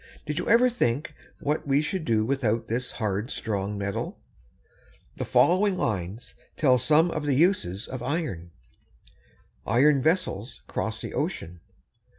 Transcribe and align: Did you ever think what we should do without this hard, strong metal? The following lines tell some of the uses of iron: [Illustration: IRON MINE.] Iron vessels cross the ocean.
Did 0.25 0.39
you 0.39 0.49
ever 0.49 0.67
think 0.67 1.13
what 1.39 1.67
we 1.67 1.79
should 1.79 2.05
do 2.05 2.25
without 2.25 2.67
this 2.67 2.93
hard, 2.93 3.29
strong 3.29 3.77
metal? 3.77 4.17
The 5.17 5.25
following 5.25 5.77
lines 5.77 6.33
tell 6.57 6.79
some 6.79 7.11
of 7.11 7.27
the 7.27 7.35
uses 7.35 7.87
of 7.87 8.01
iron: 8.01 8.49
[Illustration: 8.49 8.51
IRON 9.63 9.63
MINE.] 9.67 9.83
Iron 9.97 10.01
vessels 10.01 10.61
cross 10.65 11.01
the 11.01 11.13
ocean. 11.13 11.59